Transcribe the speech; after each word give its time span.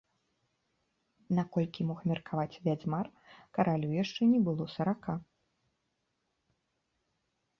Наколькі 1.39 1.85
мог 1.89 1.99
меркаваць 2.11 2.59
вядзьмар, 2.67 3.05
каралю 3.57 3.87
яшчэ 4.03 4.21
не 4.33 4.39
было 4.47 4.69
сарака. 4.77 5.17